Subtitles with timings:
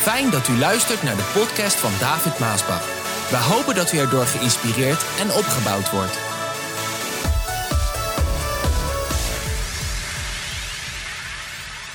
[0.00, 2.84] Fijn dat u luistert naar de podcast van David Maasbach.
[3.30, 6.18] We hopen dat u erdoor geïnspireerd en opgebouwd wordt.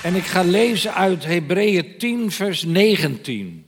[0.03, 3.67] En ik ga lezen uit Hebreeën 10, vers 19.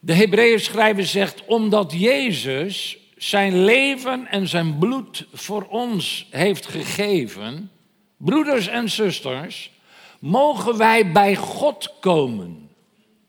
[0.00, 7.70] De Hebreeën schrijver zegt, omdat Jezus zijn leven en zijn bloed voor ons heeft gegeven,
[8.16, 9.70] broeders en zusters,
[10.18, 12.69] mogen wij bij God komen.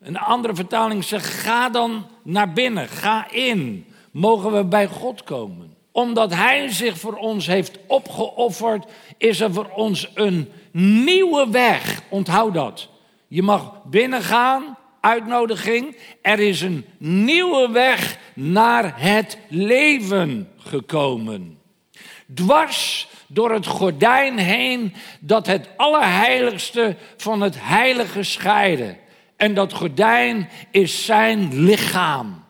[0.02, 5.74] Een andere vertaling zegt, ga dan naar binnen, ga in, mogen we bij God komen.
[5.92, 8.84] Omdat Hij zich voor ons heeft opgeofferd,
[9.16, 10.52] is er voor ons een
[11.04, 12.02] nieuwe weg.
[12.08, 12.88] Onthoud dat.
[13.28, 15.96] Je mag binnengaan, uitnodiging.
[16.22, 21.58] Er is een nieuwe weg naar het leven gekomen.
[22.34, 28.96] Dwars door het gordijn heen dat het allerheiligste van het heilige scheiden.
[29.36, 32.44] En dat gordijn is zijn lichaam.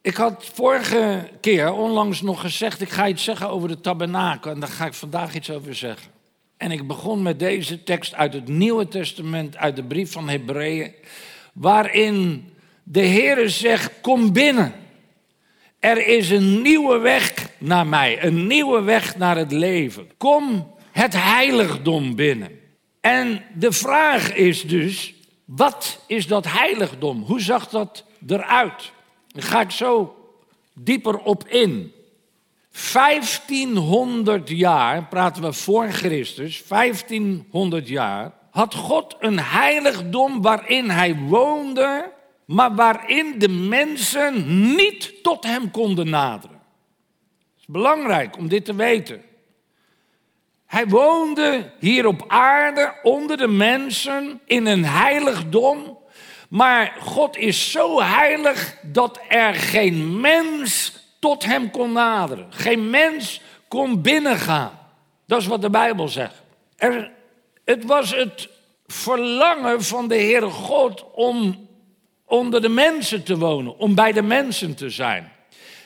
[0.00, 4.50] Ik had vorige keer onlangs nog gezegd, ik ga iets zeggen over de tabernakel.
[4.50, 6.12] En daar ga ik vandaag iets over zeggen.
[6.56, 10.94] En ik begon met deze tekst uit het Nieuwe Testament, uit de brief van Hebreeën.
[11.52, 12.48] Waarin
[12.82, 14.72] de Heere zegt, kom binnen.
[15.80, 20.10] Er is een nieuwe weg naar mij, een nieuwe weg naar het leven.
[20.16, 22.57] Kom het heiligdom binnen.
[23.00, 27.22] En de vraag is dus, wat is dat heiligdom?
[27.22, 28.92] Hoe zag dat eruit?
[29.28, 30.16] Daar ga ik zo
[30.74, 31.92] dieper op in.
[32.92, 42.12] 1500 jaar, praten we voor Christus, 1500 jaar, had God een heiligdom waarin hij woonde,
[42.44, 46.56] maar waarin de mensen niet tot hem konden naderen.
[46.56, 49.22] Het is belangrijk om dit te weten.
[50.68, 55.98] Hij woonde hier op aarde onder de mensen in een heiligdom.
[56.48, 62.46] Maar God is zo heilig dat er geen mens tot hem kon naderen.
[62.50, 64.78] Geen mens kon binnengaan.
[65.26, 66.42] Dat is wat de Bijbel zegt.
[66.76, 67.10] Er,
[67.64, 68.48] het was het
[68.86, 71.68] verlangen van de Heere God om
[72.24, 75.32] onder de mensen te wonen, om bij de mensen te zijn.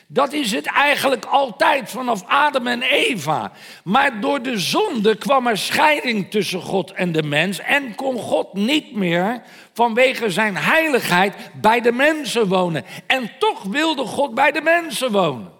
[0.07, 3.51] Dat is het eigenlijk altijd vanaf Adam en Eva.
[3.83, 8.53] Maar door de zonde kwam er scheiding tussen God en de mens en kon God
[8.53, 9.41] niet meer
[9.73, 12.85] vanwege zijn heiligheid bij de mensen wonen.
[13.07, 15.51] En toch wilde God bij de mensen wonen.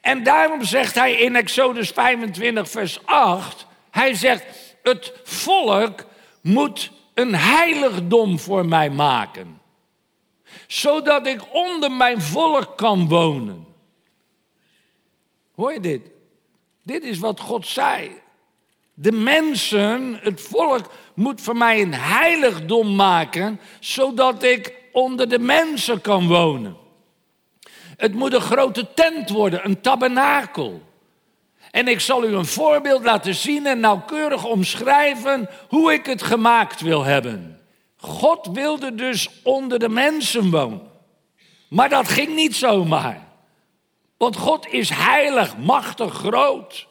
[0.00, 4.44] En daarom zegt hij in Exodus 25, vers 8, hij zegt,
[4.82, 6.04] het volk
[6.42, 9.62] moet een heiligdom voor mij maken
[10.66, 13.66] zodat ik onder mijn volk kan wonen.
[15.54, 16.10] Hoor je dit?
[16.82, 18.10] Dit is wat God zei.
[18.94, 26.00] De mensen, het volk, moet voor mij een heiligdom maken, zodat ik onder de mensen
[26.00, 26.76] kan wonen.
[27.96, 30.82] Het moet een grote tent worden, een tabernakel.
[31.70, 36.80] En ik zal u een voorbeeld laten zien en nauwkeurig omschrijven hoe ik het gemaakt
[36.80, 37.53] wil hebben.
[38.04, 40.92] God wilde dus onder de mensen wonen.
[41.68, 43.28] Maar dat ging niet zomaar.
[44.16, 46.86] Want God is heilig, machtig, groot.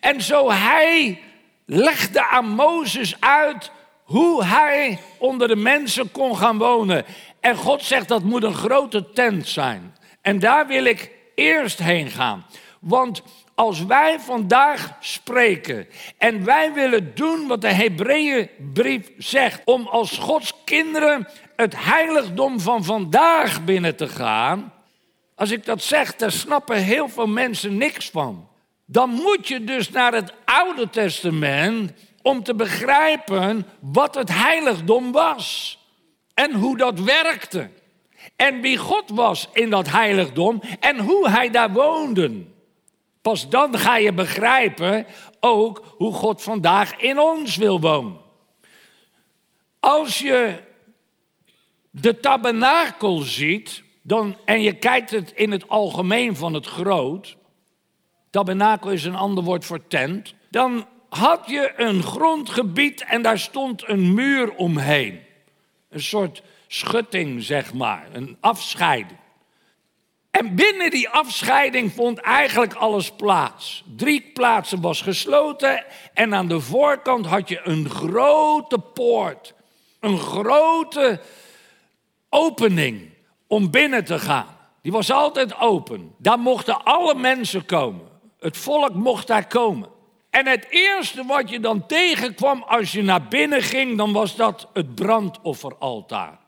[0.00, 1.22] En zo hij
[1.66, 3.70] legde aan Mozes uit
[4.04, 7.04] hoe hij onder de mensen kon gaan wonen.
[7.40, 9.96] En God zegt dat moet een grote tent zijn.
[10.20, 12.46] En daar wil ik eerst heen gaan.
[12.80, 13.22] Want
[13.56, 15.86] als wij vandaag spreken
[16.18, 22.84] en wij willen doen wat de Hebreeënbrief zegt, om als Gods kinderen het heiligdom van
[22.84, 24.72] vandaag binnen te gaan,
[25.34, 28.48] als ik dat zeg, daar snappen heel veel mensen niks van.
[28.86, 31.92] Dan moet je dus naar het Oude Testament
[32.22, 35.78] om te begrijpen wat het heiligdom was
[36.34, 37.70] en hoe dat werkte.
[38.36, 42.54] En wie God was in dat heiligdom en hoe hij daar woonde.
[43.26, 45.06] Pas dan ga je begrijpen
[45.40, 48.16] ook hoe God vandaag in ons wil wonen.
[49.80, 50.62] Als je
[51.90, 57.36] de tabernakel ziet dan, en je kijkt het in het algemeen van het groot,
[58.30, 63.88] tabernakel is een ander woord voor tent, dan had je een grondgebied en daar stond
[63.88, 65.20] een muur omheen.
[65.88, 69.18] Een soort schutting, zeg maar, een afscheiding.
[70.36, 73.84] En binnen die afscheiding vond eigenlijk alles plaats.
[73.96, 75.84] Drie plaatsen was gesloten
[76.14, 79.54] en aan de voorkant had je een grote poort.
[80.00, 81.20] Een grote
[82.28, 83.10] opening
[83.46, 84.56] om binnen te gaan.
[84.82, 86.14] Die was altijd open.
[86.18, 88.06] Daar mochten alle mensen komen.
[88.38, 89.88] Het volk mocht daar komen.
[90.30, 94.68] En het eerste wat je dan tegenkwam als je naar binnen ging, dan was dat
[94.72, 96.38] het brandofferaltaar.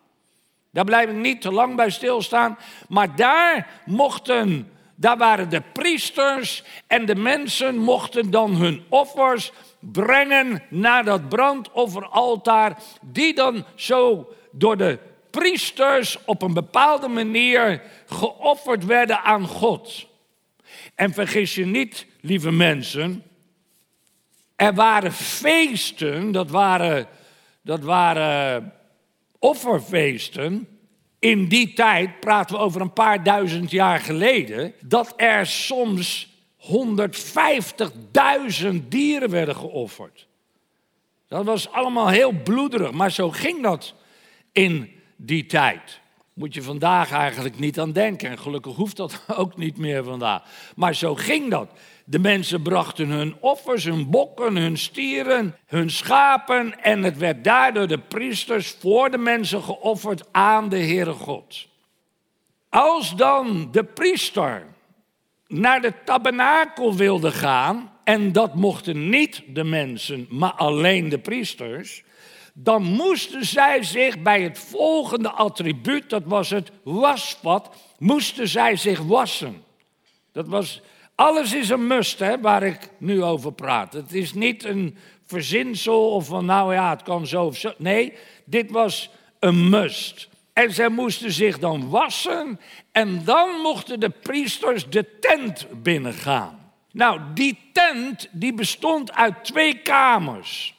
[0.70, 6.62] Daar blijf ik niet te lang bij stilstaan, maar daar mochten, daar waren de priesters
[6.87, 14.76] en de mensen mochten dan hun offers brengen naar dat brandofferaltaar, die dan zo door
[14.76, 14.99] de
[15.31, 20.06] priesters op een bepaalde manier geofferd werden aan God.
[20.94, 23.23] En vergis je niet, lieve mensen,
[24.56, 27.06] er waren feesten, dat waren,
[27.62, 28.73] dat waren
[29.38, 30.69] offerfeesten.
[31.19, 36.69] In die tijd, praten we over een paar duizend jaar geleden, dat er soms 150.000
[38.88, 40.26] dieren werden geofferd.
[41.29, 43.94] Dat was allemaal heel bloederig, maar zo ging dat
[44.52, 46.00] in die tijd.
[46.32, 48.31] Moet je vandaag eigenlijk niet aan denken.
[48.31, 50.43] En gelukkig hoeft dat ook niet meer vandaag.
[50.76, 51.70] Maar zo ging dat.
[52.10, 56.82] De mensen brachten hun offers, hun bokken, hun stieren, hun schapen.
[56.82, 61.66] En het werd daardoor de priesters voor de mensen geofferd aan de Heere God.
[62.69, 64.66] Als dan de priester
[65.46, 72.02] naar de tabernakel wilde gaan, en dat mochten niet de mensen, maar alleen de priesters,
[72.55, 79.00] dan moesten zij zich bij het volgende attribuut, dat was het wasvat, moesten zij zich
[79.00, 79.62] wassen.
[80.32, 80.82] Dat was,
[81.19, 83.93] alles is een must, hè, waar ik nu over praat.
[83.93, 87.73] Het is niet een verzinsel of van nou ja, het kan zo of zo.
[87.76, 88.12] Nee,
[88.44, 90.29] dit was een must.
[90.53, 92.61] En zij moesten zich dan wassen
[92.93, 96.73] en dan mochten de priesters de tent binnengaan.
[96.93, 100.75] Nou, die tent die bestond uit twee kamers.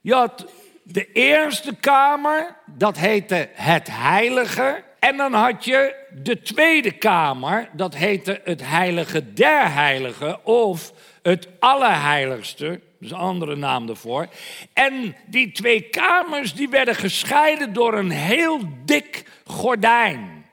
[0.00, 0.46] Je had
[0.82, 4.83] de eerste kamer, dat heette het heilige.
[5.04, 10.92] En dan had je de tweede kamer, dat heette het heilige der heiligen of
[11.22, 12.80] het allerheiligste.
[13.00, 14.28] Is een andere naam daarvoor.
[14.72, 20.46] En die twee kamers die werden gescheiden door een heel dik gordijn.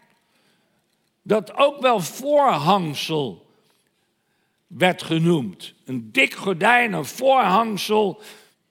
[1.21, 3.45] Dat ook wel voorhangsel
[4.68, 5.74] werd genoemd.
[5.86, 8.21] Een dik gordijn, een voorhangsel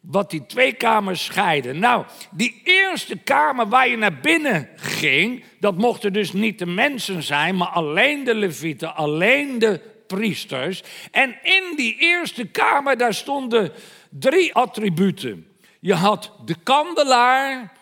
[0.01, 1.79] wat die twee kamers scheiden.
[1.79, 7.23] Nou, die eerste kamer waar je naar binnen ging, dat mochten dus niet de mensen
[7.23, 10.83] zijn, maar alleen de levieten, alleen de priesters.
[11.11, 13.73] En in die eerste kamer, daar stonden
[14.09, 15.47] drie attributen.
[15.81, 17.73] Je had de kandelaar,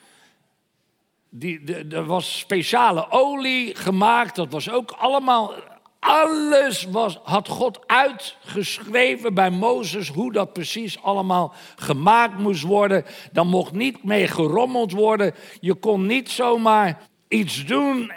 [1.31, 1.61] die,
[1.91, 5.55] er was speciale olie gemaakt, dat was ook allemaal
[6.01, 13.05] alles was, had God uitgeschreven bij Mozes hoe dat precies allemaal gemaakt moest worden.
[13.33, 15.35] Dan mocht niet mee gerommeld worden.
[15.61, 18.13] Je kon niet zomaar iets doen.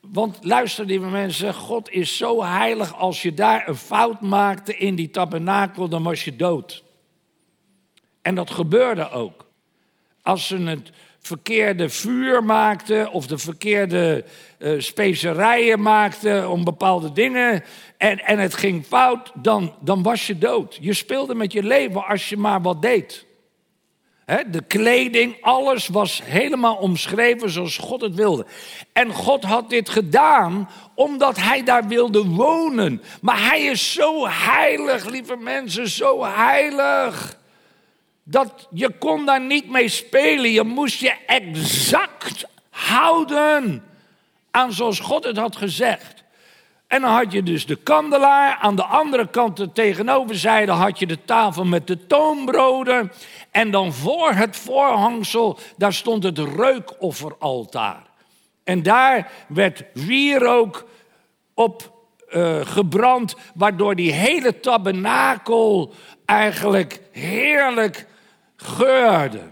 [0.00, 2.96] Want luister, lieve mensen, God is zo heilig.
[2.96, 6.84] Als je daar een fout maakte in die tabernakel, dan was je dood.
[8.22, 9.46] En dat gebeurde ook.
[10.22, 10.90] Als ze het
[11.26, 14.24] verkeerde vuur maakte of de verkeerde
[14.58, 17.64] uh, specerijen maakte om bepaalde dingen
[17.96, 20.78] en, en het ging fout, dan, dan was je dood.
[20.80, 23.26] Je speelde met je leven als je maar wat deed.
[24.46, 28.46] de kleding, alles was helemaal omschreven zoals God het wilde.
[28.92, 33.02] En God had dit gedaan omdat hij daar wilde wonen.
[33.20, 37.44] Maar hij is zo heilig, lieve mensen, zo heilig.
[38.28, 40.50] Dat je kon daar niet mee spelen.
[40.50, 43.84] Je moest je exact houden
[44.50, 46.24] aan zoals God het had gezegd.
[46.86, 48.56] En dan had je dus de kandelaar.
[48.56, 53.12] Aan de andere kant, de tegenoverzijde, had je de tafel met de toonbroden.
[53.50, 58.02] En dan voor het voorhangsel, daar stond het reukofferaltaar.
[58.64, 60.86] En daar werd wierook
[61.54, 61.94] op
[62.30, 65.92] uh, gebrand, waardoor die hele tabernakel
[66.24, 68.06] eigenlijk heerlijk
[68.56, 69.42] geurde.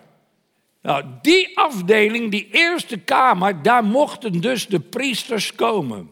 [0.83, 6.11] Nou, die afdeling, die eerste kamer, daar mochten dus de priesters komen.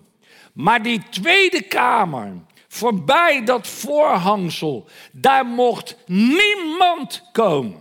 [0.52, 2.32] Maar die tweede kamer,
[2.68, 7.80] voorbij dat voorhangsel, daar mocht niemand komen.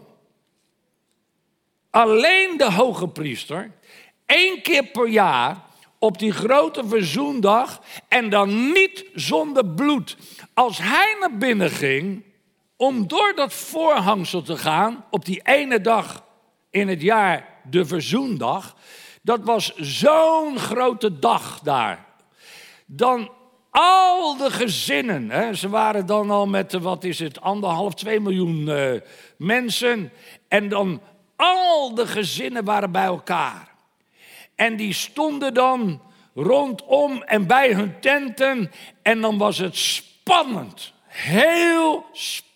[1.89, 3.71] Alleen de hoge priester,
[4.25, 5.57] één keer per jaar,
[5.99, 10.17] op die grote verzoendag, en dan niet zonder bloed.
[10.53, 12.23] Als hij naar binnen ging,
[12.81, 16.23] om door dat voorhangsel te gaan op die ene dag
[16.69, 18.75] in het jaar, de verzoendag.
[19.21, 22.05] Dat was zo'n grote dag daar.
[22.85, 23.31] Dan
[23.69, 28.67] al de gezinnen, hè, ze waren dan al met, wat is het, anderhalf, twee miljoen
[28.67, 29.01] uh,
[29.37, 30.11] mensen.
[30.47, 31.01] En dan
[31.35, 33.69] al de gezinnen waren bij elkaar.
[34.55, 36.01] En die stonden dan
[36.35, 38.71] rondom en bij hun tenten.
[39.01, 42.49] En dan was het spannend, heel spannend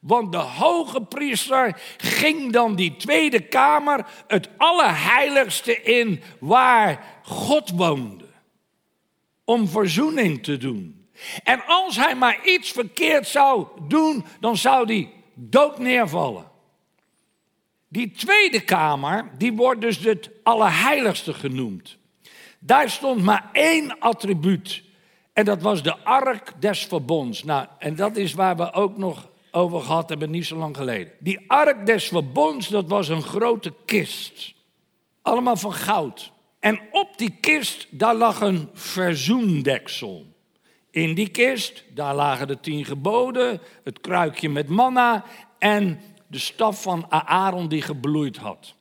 [0.00, 8.24] Want de hoge priester ging dan die tweede kamer, het allerheiligste in, waar God woonde.
[9.44, 11.08] Om verzoening te doen.
[11.44, 16.50] En als hij maar iets verkeerd zou doen, dan zou hij dood neervallen.
[17.88, 21.96] Die tweede kamer, die wordt dus het allerheiligste genoemd.
[22.58, 24.82] Daar stond maar één attribuut.
[25.38, 27.44] En dat was de ark des verbonds.
[27.44, 31.12] Nou, en dat is waar we ook nog over gehad hebben, niet zo lang geleden.
[31.20, 34.54] Die ark des verbonds, dat was een grote kist.
[35.22, 36.32] Allemaal van goud.
[36.60, 40.26] En op die kist, daar lag een verzoendeksel.
[40.90, 45.24] In die kist, daar lagen de tien geboden, het kruikje met manna
[45.58, 48.74] en de staf van Aaron die gebloeid had.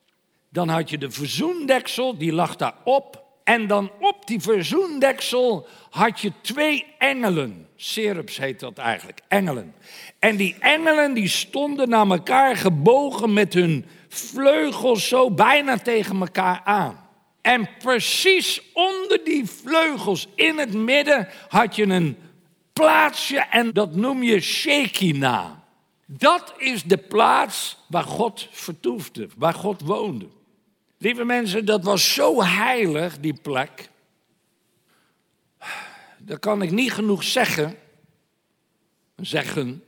[0.49, 3.25] Dan had je de verzoendeksel, die lag daarop.
[3.43, 3.91] En dan
[4.27, 7.67] die verzoendeksel had je twee engelen.
[7.75, 9.73] Serups heet dat eigenlijk, engelen.
[10.19, 16.61] En die engelen die stonden naar elkaar gebogen met hun vleugels zo bijna tegen elkaar
[16.63, 17.05] aan.
[17.41, 22.17] En precies onder die vleugels in het midden had je een
[22.73, 25.49] plaatsje en dat noem je Shekinah.
[26.05, 30.27] Dat is de plaats waar God vertoefde, waar God woonde.
[30.97, 33.89] Lieve mensen, dat was zo heilig, die plek.
[36.27, 37.75] Dat kan ik niet genoeg zeggen.
[39.15, 39.83] Zeggen.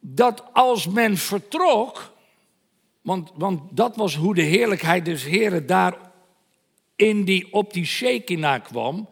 [0.00, 2.12] Dat als men vertrok.
[3.00, 5.96] Want, want dat was hoe de heerlijkheid des Heren daar
[6.96, 9.08] in die, op die Shekinah kwam.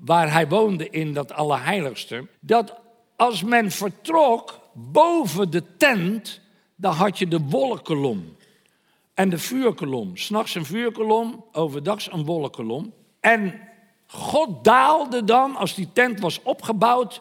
[0.00, 2.26] Waar hij woonde in dat Allerheiligste.
[2.40, 2.80] Dat
[3.16, 6.40] als men vertrok, boven de tent,
[6.76, 8.36] daar had je de wolkenkolom.
[9.14, 10.16] En de vuurkolom.
[10.16, 12.92] S'nachts een vuurkolom, overdags een wolkenkolom.
[13.20, 13.69] En
[14.12, 17.20] God daalde dan, als die tent was opgebouwd,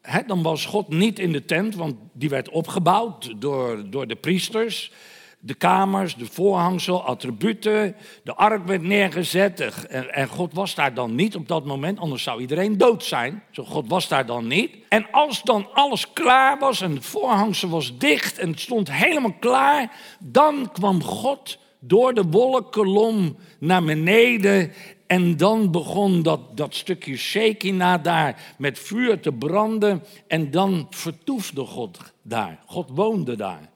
[0.00, 4.16] hè, dan was God niet in de tent, want die werd opgebouwd door, door de
[4.16, 4.92] priesters
[5.40, 7.96] de kamers, de voorhangsel, attributen.
[8.24, 12.22] De ark werd neergezet en, en, God was daar dan niet op dat moment, anders
[12.22, 13.42] zou iedereen dood zijn.
[13.50, 14.76] Zo God was daar dan niet.
[14.88, 19.34] En als dan alles klaar was en het voorhangsel was dicht en het stond helemaal
[19.40, 24.72] klaar, dan kwam God door de wolkenkolom naar beneden
[25.08, 30.04] en dan begon dat, dat stukje Shekinah daar met vuur te branden.
[30.26, 32.58] En dan vertoefde God daar.
[32.66, 33.68] God woonde daar.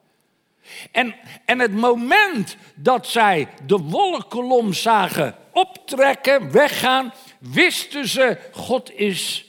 [0.91, 9.47] En, en het moment dat zij de wolkenkolom zagen optrekken, weggaan, wisten ze, God is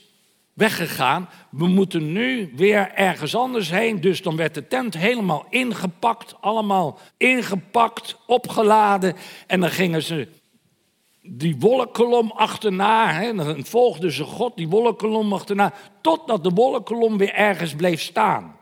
[0.54, 1.30] weggegaan.
[1.50, 4.02] We moeten nu weer ergens anders heen.
[4.02, 9.16] Dus dan werd de tent helemaal ingepakt, allemaal ingepakt, opgeladen.
[9.48, 10.28] En dan gingen ze
[11.25, 13.12] die wolkenkolom achterna.
[13.12, 15.74] Hè, dan volgden ze God die wolkenkolom achterna.
[16.01, 18.56] Totdat de wolkenkolom weer ergens bleef staan.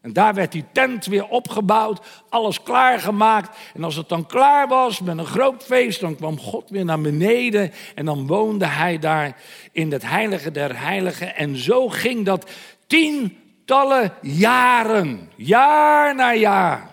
[0.00, 3.56] En daar werd die tent weer opgebouwd, alles klaargemaakt.
[3.74, 7.00] En als het dan klaar was met een groot feest, dan kwam God weer naar
[7.00, 7.72] beneden.
[7.94, 9.36] En dan woonde hij daar
[9.72, 11.36] in het heilige der heiligen.
[11.36, 12.50] En zo ging dat
[12.86, 16.90] tientallen jaren, jaar na jaar.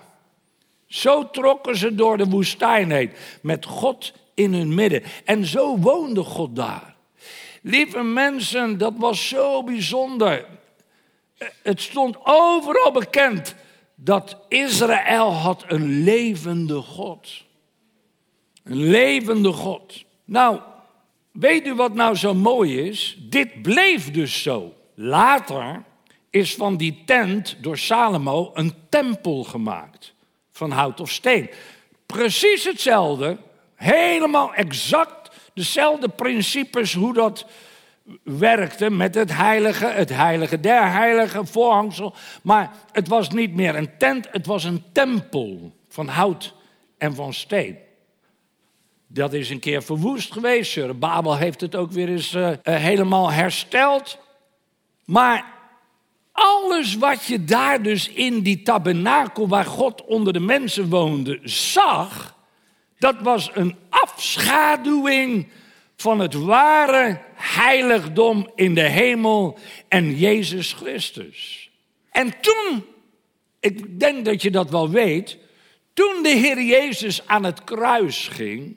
[0.88, 3.12] Zo trokken ze door de woestijn heen,
[3.42, 5.04] met God in hun midden.
[5.26, 6.96] En zo woonde God daar.
[7.62, 10.46] Lieve mensen, dat was zo bijzonder
[11.62, 13.56] het stond overal bekend
[13.96, 17.44] dat Israël had een levende God.
[18.64, 20.04] Een levende God.
[20.26, 20.60] Nou,
[21.32, 23.18] weet u wat nou zo mooi is?
[23.20, 24.74] Dit bleef dus zo.
[24.96, 25.84] Later
[26.30, 30.14] is van die tent door Salomo een tempel gemaakt.
[30.52, 31.50] Van hout of steen.
[32.06, 33.38] Precies hetzelfde.
[33.78, 37.46] Helemaal exact dezelfde principes hoe dat
[38.24, 42.14] werkte met het heilige, het heilige der heilige voorhangsel.
[42.44, 46.54] Maar het was niet meer een tent, het was een tempel van hout
[46.98, 47.78] en van steen.
[49.08, 51.00] Dat is een keer verwoest geweest.
[51.00, 54.18] Babel heeft het ook weer eens uh, helemaal hersteld.
[55.06, 55.46] Maar
[56.32, 62.37] alles wat je daar dus in die tabernakel waar God onder de mensen woonde zag,
[63.00, 65.48] dat was een afschaduwing
[65.96, 71.70] van het ware heiligdom in de hemel en Jezus Christus.
[72.12, 72.86] En toen,
[73.60, 75.38] ik denk dat je dat wel weet,
[75.94, 78.76] toen de Heer Jezus aan het kruis ging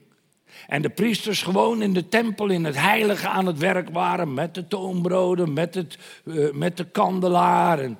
[0.67, 4.55] en de priesters gewoon in de tempel in het heilige aan het werk waren met
[4.55, 7.79] de toonbroden, met, het, uh, met de kandelaar.
[7.79, 7.99] En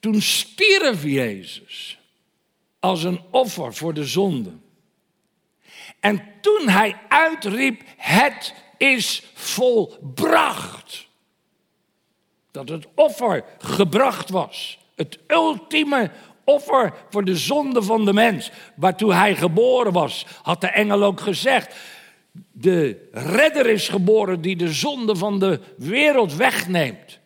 [0.00, 1.98] toen stierf Jezus
[2.84, 4.50] als een offer voor de zonde.
[6.00, 11.06] En toen hij uitriep, het is volbracht.
[12.50, 14.78] Dat het offer gebracht was.
[14.94, 16.10] Het ultieme
[16.44, 18.50] offer voor de zonde van de mens.
[18.76, 21.74] Waartoe hij geboren was, had de engel ook gezegd.
[22.52, 27.18] De redder is geboren die de zonde van de wereld wegneemt.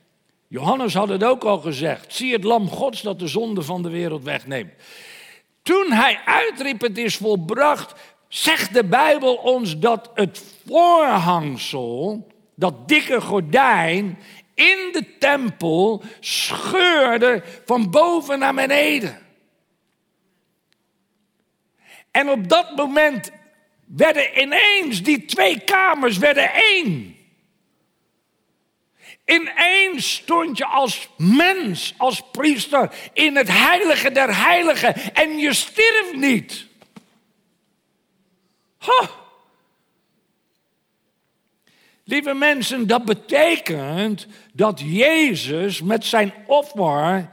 [0.48, 2.14] Johannes had het ook al gezegd.
[2.14, 4.72] Zie het lam gods dat de zonde van de wereld wegneemt.
[5.68, 7.94] Toen hij uitriep het is volbracht,
[8.28, 14.18] zegt de Bijbel ons dat het voorhangsel, dat dikke gordijn,
[14.54, 19.18] in de tempel scheurde van boven naar beneden.
[22.10, 23.30] En op dat moment
[23.86, 27.16] werden ineens die twee kamers werden één.
[29.28, 36.14] Ineens stond je als mens, als priester in het heilige der heiligen en je stierf
[36.14, 36.66] niet.
[42.04, 47.30] Lieve mensen, dat betekent dat Jezus met zijn offer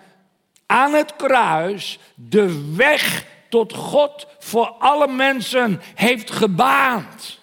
[0.66, 7.40] aan het kruis de weg tot God voor alle mensen heeft gebaand,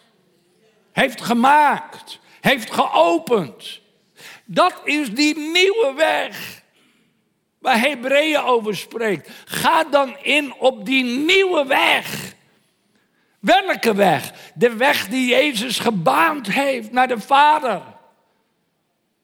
[0.93, 3.82] heeft gemaakt, heeft geopend.
[4.45, 6.63] Dat is die nieuwe weg
[7.59, 9.31] waar Hebreeën over spreekt.
[9.45, 12.35] Ga dan in op die nieuwe weg.
[13.41, 14.33] Welke weg?
[14.55, 17.83] De weg die Jezus gebaand heeft naar de Vader,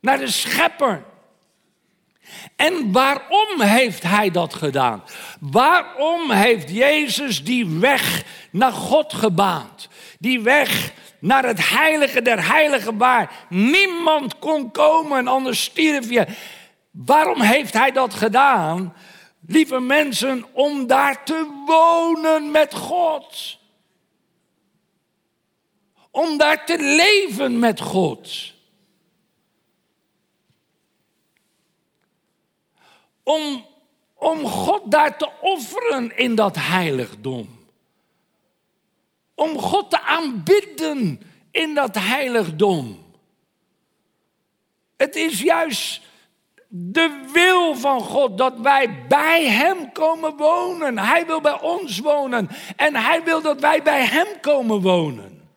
[0.00, 1.04] naar de Schepper.
[2.56, 5.02] En waarom heeft hij dat gedaan?
[5.40, 9.88] Waarom heeft Jezus die weg naar God gebaand?
[10.18, 16.26] Die weg naar het heilige der heiligen waar niemand kon komen, anders stierf je.
[16.90, 18.94] Waarom heeft hij dat gedaan?
[19.46, 23.58] Lieve mensen, om daar te wonen met God.
[26.10, 28.54] Om daar te leven met God.
[33.22, 33.64] Om,
[34.14, 37.58] om God daar te offeren in dat heiligdom
[39.38, 41.20] om God te aanbidden
[41.51, 43.07] in dat heiligdom.
[44.96, 46.01] Het is juist
[46.68, 50.98] de wil van God dat wij bij Hem komen wonen.
[50.98, 55.51] Hij wil bij ons wonen en Hij wil dat wij bij Hem komen wonen.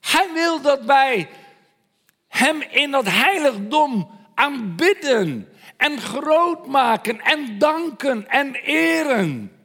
[0.00, 1.28] Hij wil dat wij
[2.28, 9.59] Hem in dat heiligdom aanbidden en groot maken en danken en eren.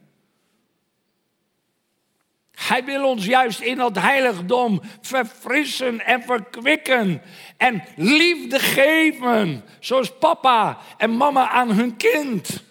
[2.68, 7.22] Hij wil ons juist in dat heiligdom verfrissen en verkwikken.
[7.56, 9.64] En liefde geven.
[9.80, 12.62] Zoals papa en mama aan hun kind.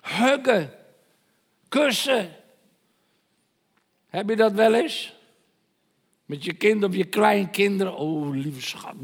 [0.00, 0.74] Huggen.
[1.68, 2.36] Kussen.
[4.08, 5.14] Heb je dat wel eens?
[6.24, 7.96] Met je kind of je kleinkinderen.
[7.96, 8.94] Oh, lieve schat.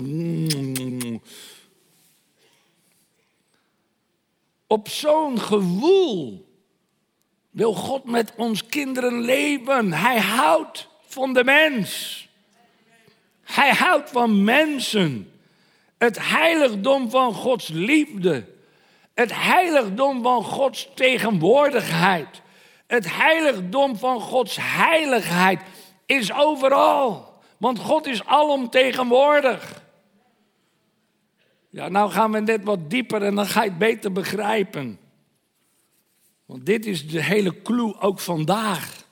[4.67, 6.48] Op zo'n gewoel
[7.59, 9.93] wil God met ons kinderen leven.
[9.93, 12.29] Hij houdt van de mens.
[13.43, 15.33] Hij houdt van mensen.
[15.97, 18.45] Het heiligdom van Gods liefde.
[19.15, 22.43] Het heiligdom van Gods tegenwoordigheid.
[22.87, 25.61] Het heiligdom van Gods heiligheid
[26.07, 27.35] is overal.
[27.57, 29.83] Want God is alomtegenwoordig.
[31.69, 34.99] Ja, nou gaan we net wat dieper en dan ga je het beter begrijpen.
[36.49, 39.07] Want dit is de hele clue ook vandaag.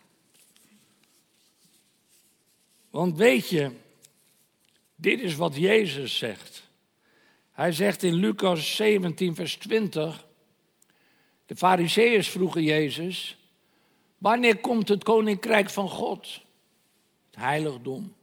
[2.90, 3.70] Want weet je,
[4.94, 6.62] dit is wat Jezus zegt.
[7.52, 10.26] Hij zegt in Lucas 17, vers 20.
[11.46, 13.36] De Fariseeërs vroegen Jezus:
[14.18, 16.40] Wanneer komt het koninkrijk van God?
[17.26, 18.14] Het heiligdom.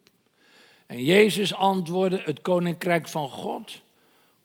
[0.85, 3.81] En Jezus antwoordde: Het koninkrijk van God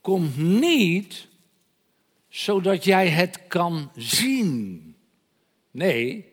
[0.00, 1.28] komt niet
[2.38, 4.96] zodat jij het kan zien.
[5.70, 6.32] Nee.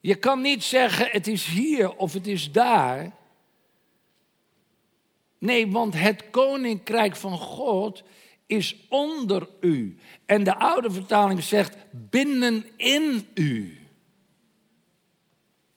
[0.00, 3.16] Je kan niet zeggen het is hier of het is daar.
[5.38, 8.02] Nee, want het koninkrijk van God
[8.46, 9.98] is onder u.
[10.26, 13.78] En de oude vertaling zegt binnenin u.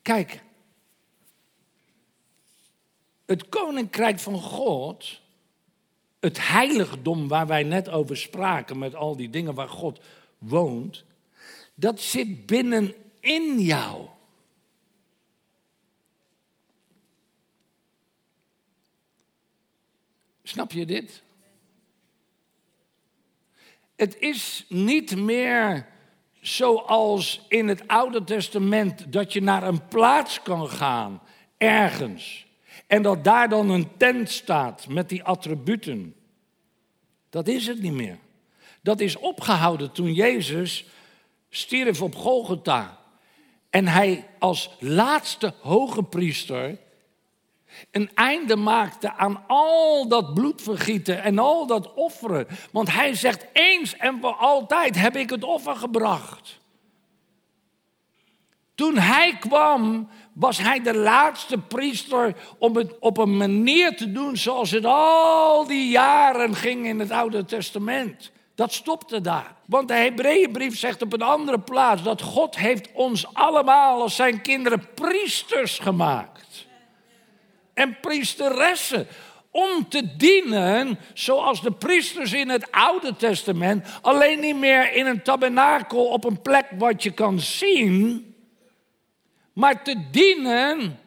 [0.01, 0.43] Kijk,
[3.25, 5.21] het koninkrijk van God
[6.21, 9.99] het heiligdom waar wij net over spraken, met al die dingen waar God
[10.37, 11.03] woont,
[11.73, 14.07] dat zit binnenin jou.
[20.43, 21.23] Snap je dit?
[23.95, 25.87] Het is niet meer
[26.41, 31.21] zoals in het Oude Testament dat je naar een plaats kan gaan,
[31.57, 32.45] ergens.
[32.91, 36.15] En dat daar dan een tent staat met die attributen.
[37.29, 38.17] Dat is het niet meer.
[38.81, 40.85] Dat is opgehouden toen Jezus
[41.49, 42.97] stierf op Golgotha.
[43.69, 46.77] En hij als laatste hoge priester
[47.91, 52.47] een einde maakte aan al dat bloedvergieten en al dat offeren.
[52.71, 56.59] Want hij zegt eens en voor altijd heb ik het offer gebracht.
[58.75, 64.37] Toen hij kwam, was hij de laatste priester om het op een manier te doen
[64.37, 68.31] zoals het al die jaren ging in het Oude Testament.
[68.55, 69.55] Dat stopte daar.
[69.65, 74.41] Want de Hebreeënbrief zegt op een andere plaats dat God heeft ons allemaal als zijn
[74.41, 76.67] kinderen priesters gemaakt.
[77.73, 79.07] En priesteressen
[79.51, 85.21] om te dienen zoals de priesters in het Oude Testament, alleen niet meer in een
[85.21, 88.30] tabernakel op een plek wat je kan zien,
[89.53, 90.99] maar te dienen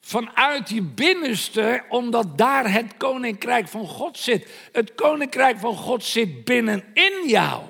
[0.00, 4.48] vanuit je binnenste, omdat daar het koninkrijk van God zit.
[4.72, 7.62] Het koninkrijk van God zit binnenin jou.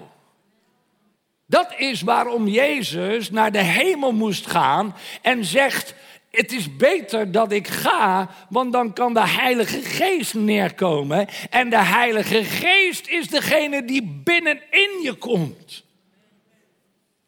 [1.46, 5.94] Dat is waarom Jezus naar de hemel moest gaan en zegt:
[6.30, 11.28] Het is beter dat ik ga, want dan kan de Heilige Geest neerkomen.
[11.50, 15.84] En de Heilige Geest is degene die binnenin je komt.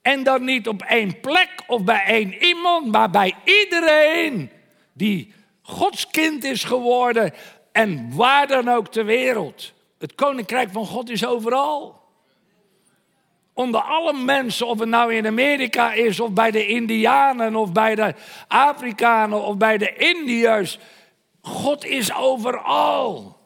[0.02, 4.50] En dan niet op één plek of bij één iemand, maar bij iedereen
[4.92, 7.32] die Gods kind is geworden
[7.72, 9.72] en waar dan ook ter wereld.
[9.98, 12.00] Het koninkrijk van God is overal.
[13.54, 17.94] Onder alle mensen, of het nou in Amerika is, of bij de Indianen, of bij
[17.94, 18.14] de
[18.48, 20.78] Afrikanen, of bij de Indiërs.
[21.40, 23.40] God is overal.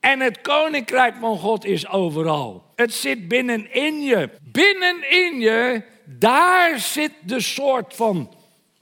[0.00, 2.64] En het koninkrijk van God is overal.
[2.74, 4.30] Het zit binnenin je.
[4.42, 8.34] Binnenin je, daar zit de soort van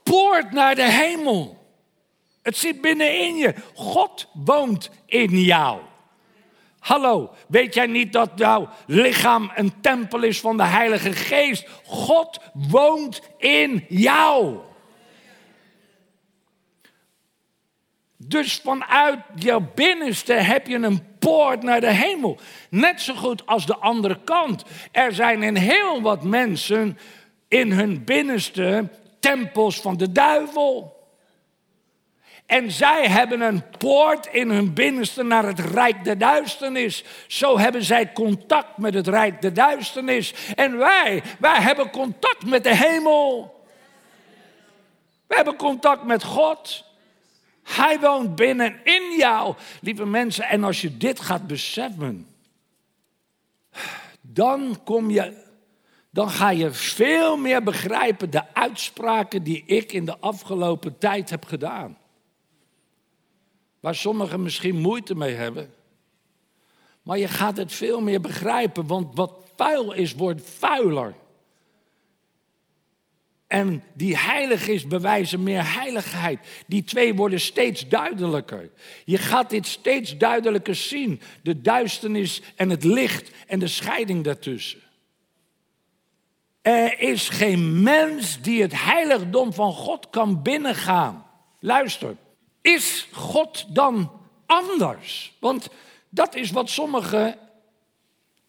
[0.03, 1.57] poort naar de hemel.
[2.41, 3.53] Het zit binnenin je.
[3.73, 5.79] God woont in jou.
[6.79, 11.67] Hallo, weet jij niet dat jouw lichaam een tempel is van de Heilige Geest?
[11.85, 14.57] God woont in jou.
[18.29, 22.39] Dus vanuit jouw binnenste heb je een poort naar de hemel.
[22.69, 24.63] Net zo goed als de andere kant.
[24.91, 26.97] Er zijn in heel wat mensen
[27.47, 28.89] in hun binnenste
[29.19, 30.97] tempels van de duivel.
[32.45, 37.03] En zij hebben een poort in hun binnenste naar het rijk der duisternis.
[37.27, 40.33] Zo hebben zij contact met het rijk der duisternis.
[40.55, 43.57] En wij, wij hebben contact met de hemel.
[45.27, 46.87] We hebben contact met God.
[47.69, 50.43] Hij woont binnenin jou, lieve mensen.
[50.43, 52.27] En als je dit gaat beseffen,
[54.21, 55.47] dan kom je
[56.11, 61.45] dan ga je veel meer begrijpen de uitspraken die ik in de afgelopen tijd heb
[61.45, 61.97] gedaan.
[63.79, 65.73] Waar sommigen misschien moeite mee hebben.
[67.01, 71.15] Maar je gaat het veel meer begrijpen, want wat vuil is, wordt vuiler.
[73.49, 76.39] En die heilig is, bewijzen meer heiligheid.
[76.67, 78.69] Die twee worden steeds duidelijker.
[79.05, 81.21] Je gaat dit steeds duidelijker zien.
[81.43, 84.79] De duisternis en het licht en de scheiding daartussen.
[86.61, 91.25] Er is geen mens die het heiligdom van God kan binnengaan.
[91.59, 92.15] Luister,
[92.61, 94.11] is God dan
[94.45, 95.33] anders?
[95.39, 95.69] Want
[96.09, 97.37] dat is wat sommigen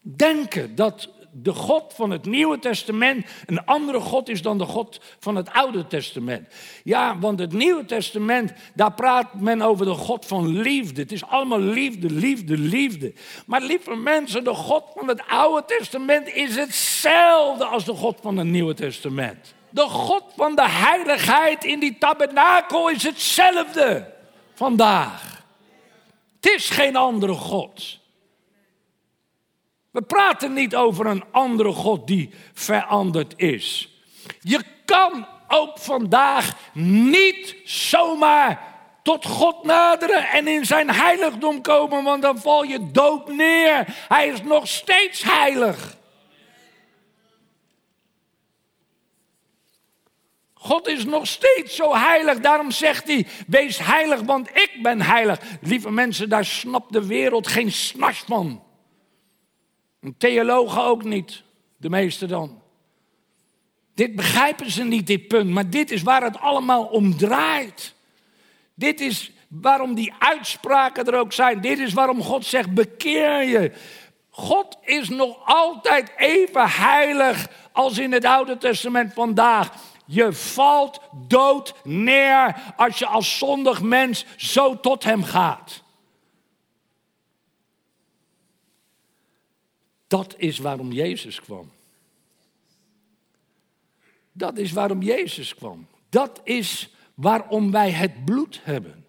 [0.01, 4.99] denken, dat de God van het Nieuwe Testament een andere God is dan de God
[5.19, 6.47] van het Oude Testament.
[6.83, 11.01] Ja, want het Nieuwe Testament, daar praat men over de God van liefde.
[11.01, 13.13] Het is allemaal liefde, liefde, liefde.
[13.45, 18.37] Maar lieve mensen, de God van het Oude Testament is hetzelfde als de God van
[18.37, 19.53] het Nieuwe Testament.
[19.69, 24.13] De God van de heiligheid in die tabernakel is hetzelfde
[24.53, 25.43] vandaag.
[26.39, 28.00] Het is geen andere God.
[29.91, 33.89] We praten niet over een andere God die veranderd is.
[34.39, 38.69] Je kan ook vandaag niet zomaar
[39.03, 43.85] tot God naderen en in zijn heiligdom komen, want dan val je dood neer.
[44.07, 45.99] Hij is nog steeds heilig.
[50.53, 52.39] God is nog steeds zo heilig.
[52.39, 55.39] Daarom zegt hij: Wees heilig, want ik ben heilig.
[55.61, 58.70] Lieve mensen, daar snapt de wereld geen snas van.
[60.17, 61.43] Theologen ook niet,
[61.77, 62.61] de meeste dan.
[63.93, 67.95] Dit begrijpen ze niet, dit punt, maar dit is waar het allemaal om draait.
[68.73, 71.61] Dit is waarom die uitspraken er ook zijn.
[71.61, 73.71] Dit is waarom God zegt: bekeer je.
[74.29, 79.69] God is nog altijd even heilig als in het Oude Testament vandaag.
[80.05, 85.80] je valt dood neer als je als zondig mens zo tot hem gaat.
[90.11, 91.71] Dat is waarom Jezus kwam.
[94.31, 95.87] Dat is waarom Jezus kwam.
[96.09, 99.05] Dat is waarom wij het bloed hebben.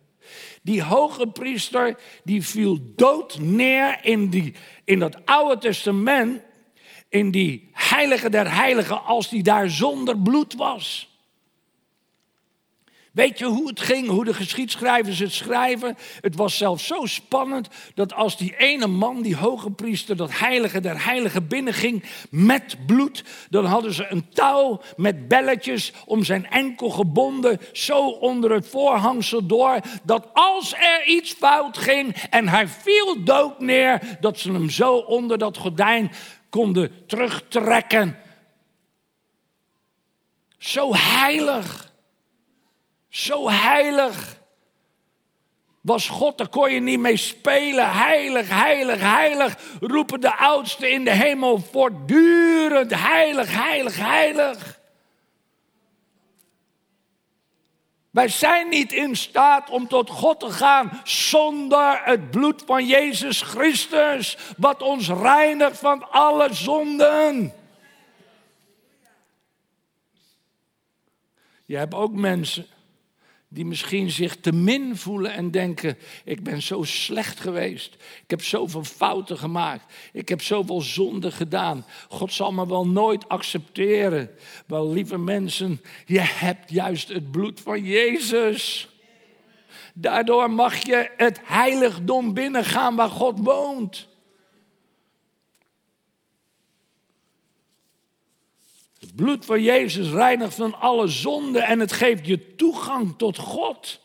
[0.62, 6.42] Die hoge priester die viel dood neer in, die, in dat Oude Testament,
[7.08, 11.11] in die heilige der heiligen, als die daar zonder bloed was.
[13.12, 15.96] Weet je hoe het ging, hoe de geschiedschrijvers het schrijven?
[16.20, 20.80] Het was zelfs zo spannend dat als die ene man, die hoge priester, dat heilige
[20.80, 26.90] der heiligen binnenging met bloed, dan hadden ze een touw met belletjes om zijn enkel
[26.90, 33.24] gebonden, zo onder het voorhangsel door, dat als er iets fout ging en hij viel
[33.24, 36.12] dood neer, dat ze hem zo onder dat gordijn
[36.50, 38.18] konden terugtrekken.
[40.58, 41.91] Zo heilig.
[43.12, 44.40] Zo heilig
[45.80, 47.90] was God, daar kon je niet mee spelen.
[47.90, 52.94] Heilig, heilig, heilig, roepen de oudsten in de hemel voortdurend.
[52.94, 54.80] Heilig, heilig, heilig.
[58.10, 63.42] Wij zijn niet in staat om tot God te gaan zonder het bloed van Jezus
[63.42, 67.52] Christus, wat ons reinigt van alle zonden.
[71.64, 72.66] Je hebt ook mensen
[73.52, 77.94] die misschien zich te min voelen en denken: ik ben zo slecht geweest.
[77.94, 79.92] Ik heb zoveel fouten gemaakt.
[80.12, 81.84] Ik heb zoveel zonden gedaan.
[82.08, 84.30] God zal me wel nooit accepteren.
[84.66, 88.88] Wel, lieve mensen, je hebt juist het bloed van Jezus.
[89.94, 94.08] Daardoor mag je het heiligdom binnengaan waar God woont.
[99.02, 104.00] Het bloed van Jezus reinigt van alle zonde en het geeft je toegang tot God.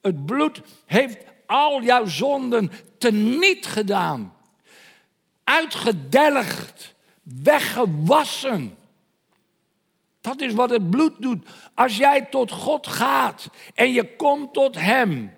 [0.00, 4.34] Het bloed heeft al jouw zonden teniet gedaan.
[5.44, 8.76] Uitgedelgd, weggewassen.
[10.20, 11.46] Dat is wat het bloed doet.
[11.74, 15.32] Als jij tot God gaat en je komt tot Hem,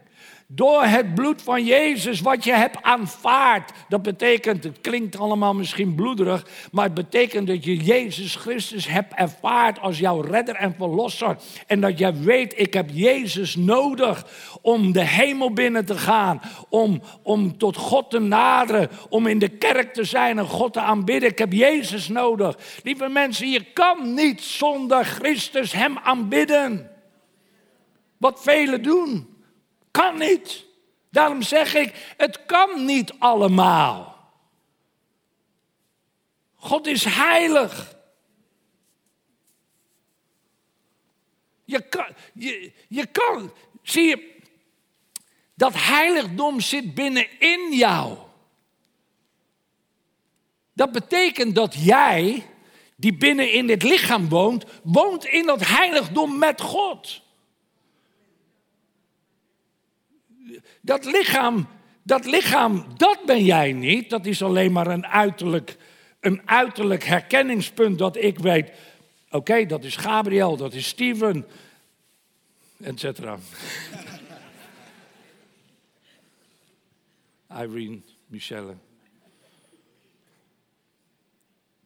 [0.49, 3.73] door het bloed van Jezus wat je hebt aanvaard.
[3.89, 9.15] Dat betekent, het klinkt allemaal misschien bloederig, maar het betekent dat je Jezus Christus hebt
[9.15, 11.37] ervaard als jouw redder en verlosser.
[11.67, 14.27] En dat jij weet, ik heb Jezus nodig
[14.63, 19.49] om de hemel binnen te gaan, om, om tot God te naderen, om in de
[19.49, 21.31] kerk te zijn en God te aanbidden.
[21.31, 22.59] Ik heb Jezus nodig.
[22.83, 26.91] Lieve mensen, je kan niet zonder Christus Hem aanbidden.
[28.17, 29.36] Wat velen doen.
[29.97, 30.65] Kan niet.
[31.11, 34.31] Daarom zeg ik, het kan niet allemaal.
[36.55, 37.97] God is heilig.
[41.65, 44.35] Je kan, je, je kan, zie je,
[45.55, 48.19] dat heiligdom zit binnenin jou.
[50.73, 52.47] Dat betekent dat jij,
[52.97, 57.25] die binnen in dit lichaam woont, woont in dat heiligdom met God.
[60.87, 61.69] Dat lichaam,
[62.03, 64.11] dat lichaam, dat ben jij niet.
[64.11, 65.77] Dat is alleen maar een uiterlijk,
[66.21, 68.71] een uiterlijk herkenningspunt dat ik weet.
[69.31, 71.47] Oké, dat is Gabriel, dat is Steven,
[72.81, 73.05] et.
[77.61, 78.75] Irene, Michelle.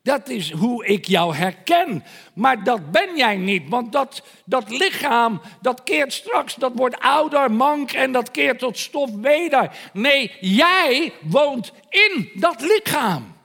[0.03, 2.05] Dat is hoe ik jou herken.
[2.35, 7.53] Maar dat ben jij niet, want dat, dat lichaam, dat keert straks, dat wordt ouder,
[7.53, 9.77] mank en dat keert tot stof weder.
[9.93, 13.39] Nee, jij woont in dat lichaam.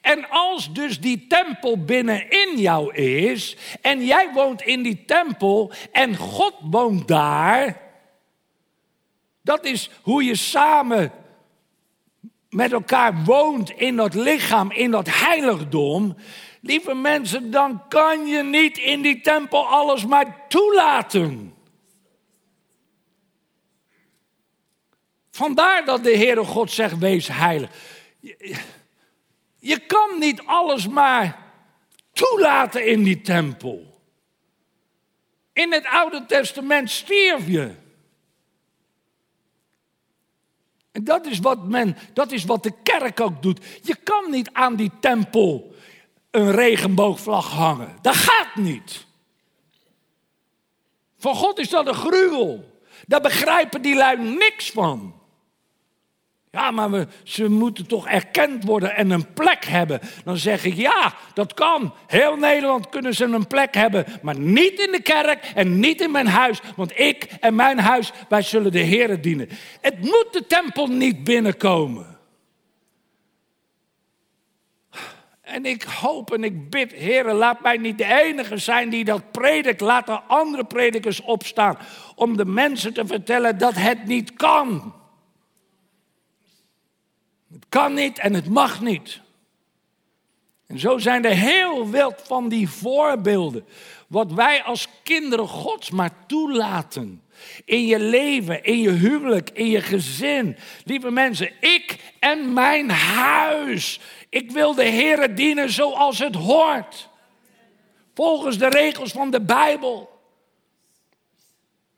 [0.00, 6.16] En als dus die tempel binnenin jou is en jij woont in die tempel en
[6.16, 7.80] God woont daar,
[9.42, 11.12] dat is hoe je samen
[12.52, 16.16] met elkaar woont in dat lichaam, in dat heiligdom.
[16.60, 21.54] Lieve mensen, dan kan je niet in die tempel alles maar toelaten.
[25.30, 27.70] Vandaar dat de Heere God zegt: wees heilig.
[29.58, 31.38] Je, kan niet alles maar
[32.12, 34.00] toelaten in die tempel.
[35.52, 37.81] In het Oude Testament stierf je.
[40.92, 43.64] En dat is wat men, dat is wat de kerk ook doet.
[43.82, 45.74] Je kan niet aan die tempel
[46.30, 47.96] een regenboogvlag hangen.
[48.00, 49.06] Dat gaat niet.
[51.18, 52.80] Voor God is dat een gruwel.
[53.06, 55.20] Daar begrijpen die lui niks van.
[56.54, 60.00] Ja, maar ze moeten toch erkend worden en een plek hebben.
[60.24, 61.94] Dan zeg ik ja, dat kan.
[62.06, 64.04] Heel Nederland kunnen ze een plek hebben.
[64.22, 66.60] Maar niet in de kerk en niet in mijn huis.
[66.76, 69.48] Want ik en mijn huis, wij zullen de Heer dienen.
[69.80, 72.18] Het moet de tempel niet binnenkomen.
[75.40, 79.30] En ik hoop en ik bid, heren, laat mij niet de enige zijn die dat
[79.30, 79.80] predikt.
[79.80, 81.78] Laat er andere predikers opstaan
[82.14, 85.00] om de mensen te vertellen dat het niet kan.
[87.72, 89.20] Kan niet en het mag niet.
[90.66, 93.64] En zo zijn er heel veel van die voorbeelden.
[94.08, 97.22] Wat wij als kinderen Gods maar toelaten.
[97.64, 100.56] In je leven, in je huwelijk, in je gezin.
[100.84, 104.00] Lieve mensen, ik en mijn huis.
[104.28, 107.08] Ik wil de Heer dienen zoals het hoort.
[108.14, 110.11] Volgens de regels van de Bijbel.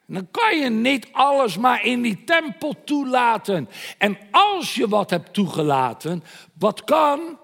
[0.06, 3.68] Dan kan je niet alles maar in die tempel toelaten.
[3.98, 6.24] En als je wat hebt toegelaten,
[6.58, 7.38] wat kan?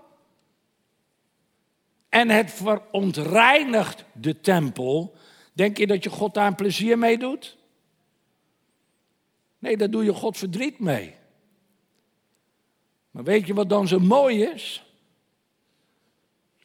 [2.09, 5.15] En het verontreinigt de tempel.
[5.53, 7.57] Denk je dat je God daar een plezier mee doet?
[9.59, 11.15] Nee, daar doe je God verdriet mee.
[13.11, 14.85] Maar weet je wat dan zo mooi is?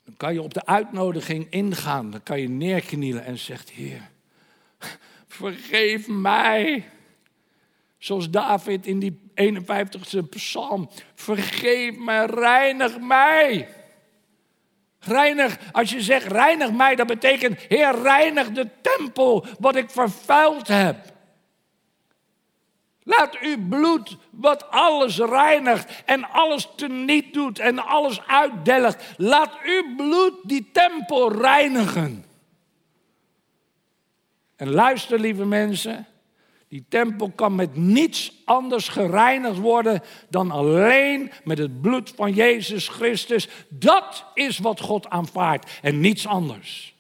[0.04, 2.12] Dan kan je op de uitnodiging ingaan.
[2.12, 4.10] Dan kan je neerknielen en zegt: Heer,
[5.36, 6.90] vergeef mij.
[7.98, 10.90] Zoals David in die 51ste psalm.
[11.16, 13.70] Vergeef me, reinig mij.
[15.00, 20.68] Reinig, als je zegt reinig mij, dat betekent Heer, reinig de tempel wat ik vervuild
[20.68, 21.14] heb.
[23.04, 29.96] Laat uw bloed, wat alles reinigt en alles teniet doet en alles uitdelgt, laat uw
[29.96, 32.26] bloed die tempel reinigen.
[34.66, 36.06] En luister, lieve mensen,
[36.68, 42.88] die tempel kan met niets anders gereinigd worden dan alleen met het bloed van Jezus
[42.88, 43.48] Christus.
[43.70, 46.96] Dat is wat God aanvaardt en niets anders.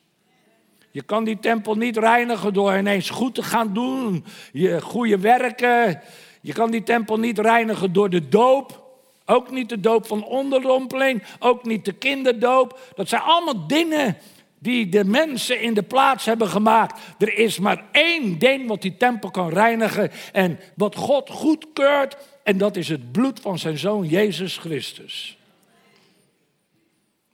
[0.92, 6.02] Je kan die tempel niet reinigen door ineens goed te gaan doen, je goede werken.
[6.42, 8.84] Je kan die tempel niet reinigen door de doop.
[9.26, 12.80] Ook niet de doop van onderdompeling, ook niet de kinderdoop.
[12.96, 14.18] Dat zijn allemaal dingen
[14.66, 17.02] die de mensen in de plaats hebben gemaakt.
[17.18, 22.18] Er is maar één ding wat die tempel kan reinigen en wat God goedkeurt.
[22.44, 25.38] En dat is het bloed van zijn zoon Jezus Christus.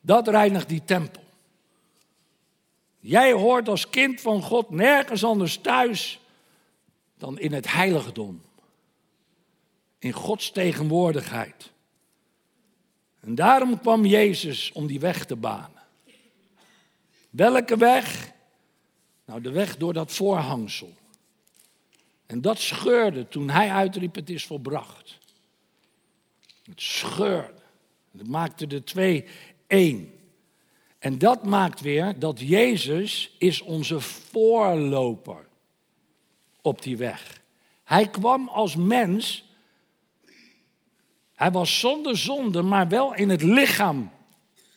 [0.01, 1.23] Dat reinigt die tempel.
[2.99, 6.19] Jij hoort als kind van God nergens anders thuis
[7.17, 8.41] dan in het heiligdom.
[9.99, 11.71] In Gods tegenwoordigheid.
[13.19, 15.80] En daarom kwam Jezus om die weg te banen.
[17.31, 18.31] Welke weg?
[19.25, 20.93] Nou, de weg door dat voorhangsel.
[22.25, 25.17] En dat scheurde toen hij uitriep: Het is volbracht.
[26.63, 27.61] Het scheurde.
[28.11, 29.25] Het maakte de twee
[29.67, 30.13] één.
[30.99, 35.47] En dat maakt weer dat Jezus is onze voorloper
[36.61, 37.41] op die weg.
[37.83, 39.49] Hij kwam als mens.
[41.33, 44.11] Hij was zonder zonde, maar wel in het lichaam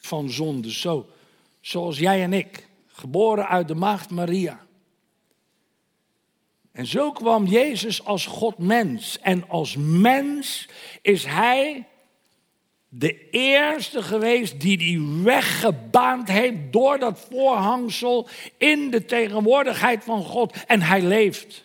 [0.00, 0.72] van zonde.
[0.72, 1.08] Zo,
[1.64, 4.66] zoals jij en ik, geboren uit de maagd Maria.
[6.72, 9.18] En zo kwam Jezus als God mens.
[9.18, 10.68] En als mens
[11.02, 11.86] is hij
[12.88, 20.22] de eerste geweest die die weg gebaand heeft door dat voorhangsel in de tegenwoordigheid van
[20.22, 20.64] God.
[20.66, 21.64] En hij leeft.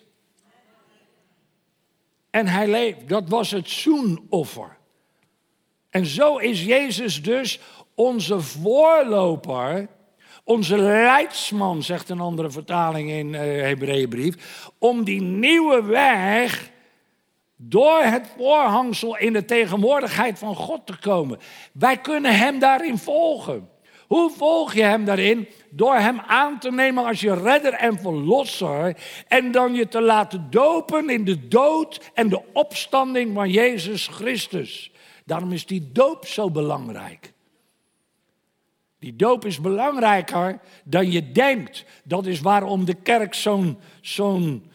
[2.29, 3.07] En hij leeft.
[3.09, 4.77] Dat was het zoenoffer.
[5.89, 7.59] En zo is Jezus dus
[7.99, 9.88] onze voorloper,
[10.43, 16.69] onze leidsman, zegt een andere vertaling in uh, Hebreeënbrief, om die nieuwe weg
[17.55, 21.39] door het voorhangsel in de tegenwoordigheid van God te komen.
[21.73, 23.69] Wij kunnen Hem daarin volgen.
[24.07, 25.47] Hoe volg je Hem daarin?
[25.69, 28.97] Door Hem aan te nemen als je redder en verlosser.
[29.27, 34.91] En dan je te laten dopen in de dood en de opstanding van Jezus Christus.
[35.25, 37.38] Daarom is die doop zo belangrijk.
[39.00, 41.85] Die doop is belangrijker dan je denkt.
[42.04, 44.71] Dat is waarom de kerk zo'n zo'n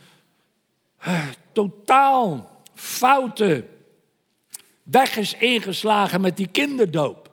[1.07, 3.65] uh, totaal foute
[4.83, 7.25] weg is ingeslagen met die kinderdoop.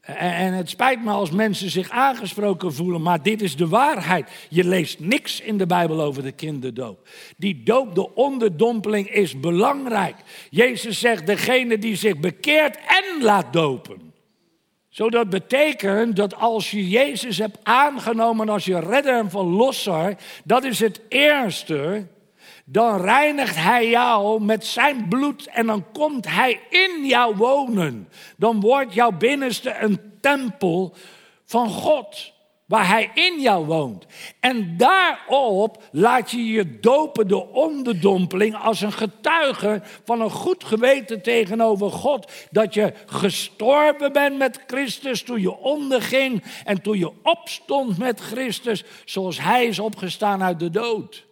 [0.00, 4.30] En het spijt me als mensen zich aangesproken voelen, maar dit is de waarheid.
[4.48, 7.08] Je leest niks in de Bijbel over de kinderdoop.
[7.36, 10.16] Die doop, de onderdompeling, is belangrijk.
[10.50, 14.07] Jezus zegt, degene die zich bekeert en laat dopen.
[14.98, 20.80] Zodat betekent dat als je Jezus hebt aangenomen als je redder en verlosser, dat is
[20.80, 22.06] het eerste
[22.64, 28.08] dan reinigt hij jou met zijn bloed en dan komt hij in jou wonen.
[28.36, 30.94] Dan wordt jouw binnenste een tempel
[31.44, 32.32] van God
[32.68, 34.06] waar hij in jou woont.
[34.40, 41.22] En daarop laat je je dopen, de onderdompeling, als een getuige van een goed geweten
[41.22, 42.32] tegenover God.
[42.50, 48.84] Dat je gestorven bent met Christus toen je onderging en toen je opstond met Christus,
[49.04, 51.26] zoals hij is opgestaan uit de dood.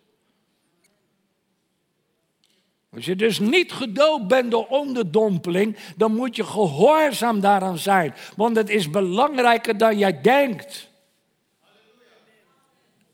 [2.95, 8.15] Als je dus niet gedoopt bent door onderdompeling, dan moet je gehoorzaam daaraan zijn.
[8.37, 10.95] Want het is belangrijker dan jij denkt.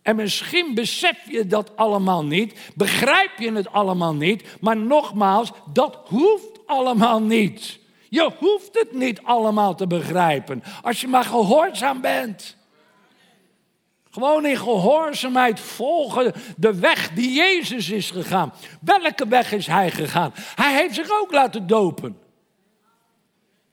[0.02, 5.98] En misschien besef je dat allemaal niet, begrijp je het allemaal niet, maar nogmaals, dat
[6.04, 7.78] hoeft allemaal niet.
[8.08, 12.56] Je hoeft het niet allemaal te begrijpen, als je maar gehoorzaam bent.
[14.10, 18.52] Gewoon in gehoorzaamheid volgen de weg die Jezus is gegaan.
[18.80, 20.32] Welke weg is hij gegaan?
[20.54, 22.18] Hij heeft zich ook laten dopen.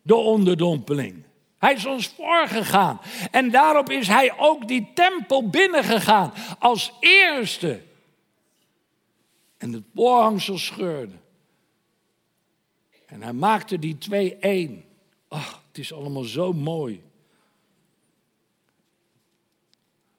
[0.01, 1.23] De onderdompeling.
[1.59, 2.99] Hij is ons voorgegaan.
[3.31, 7.81] En daarop is hij ook die tempel binnengegaan als eerste.
[9.57, 11.15] En het voorhangsel scheurde.
[13.05, 14.85] En hij maakte die twee één.
[15.27, 17.03] Ach, het is allemaal zo mooi.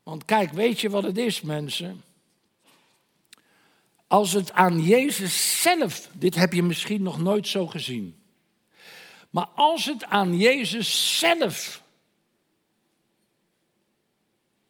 [0.03, 2.03] Want kijk, weet je wat het is, mensen?
[4.07, 8.20] Als het aan Jezus zelf, dit heb je misschien nog nooit zo gezien.
[9.31, 11.83] Maar als het aan Jezus zelf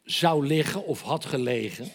[0.02, 1.92] zou liggen of had gelegen,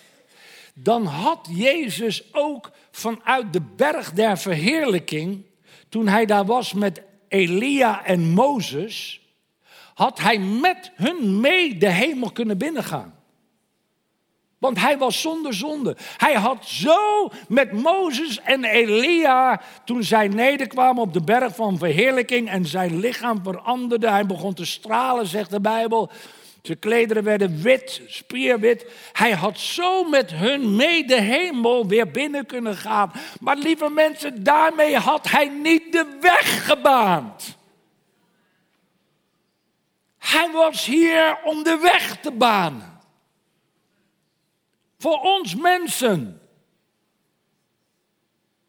[0.73, 5.45] dan had Jezus ook vanuit de berg der verheerlijking,
[5.89, 9.21] toen hij daar was met Elia en Mozes,
[9.93, 13.14] had hij met hun mee de hemel kunnen binnengaan.
[14.65, 15.95] Want hij was zonder zonde.
[16.17, 22.49] Hij had zo met Mozes en Elia, toen zij nederkwamen op de berg van verheerlijking
[22.49, 26.09] en zijn lichaam veranderde, hij begon te stralen, zegt de Bijbel.
[26.61, 28.85] Zijn klederen werden wit, spierwit.
[29.11, 33.11] Hij had zo met hun mee de hemel weer binnen kunnen gaan.
[33.39, 37.57] Maar lieve mensen, daarmee had hij niet de weg gebaand.
[40.17, 42.94] Hij was hier om de weg te banen.
[45.05, 46.41] Voor ons mensen.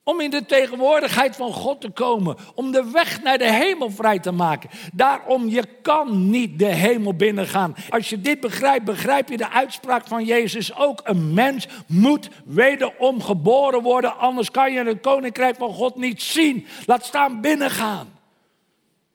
[0.02, 2.36] Om in de tegenwoordigheid van God te komen.
[2.54, 4.70] Om de weg naar de hemel vrij te maken.
[4.92, 7.74] Daarom, je kan niet de hemel binnengaan.
[7.90, 11.00] Als je dit begrijpt, begrijp je de uitspraak van Jezus ook.
[11.04, 14.18] Een mens moet wederom geboren worden.
[14.18, 16.66] Anders kan je het koninkrijk van God niet zien.
[16.86, 18.18] Laat staan binnengaan.